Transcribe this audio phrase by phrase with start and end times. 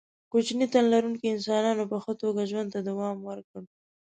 [0.31, 3.61] کوچني تن لرونکو انسانانو په ښه توګه ژوند ته دوام ورکړ.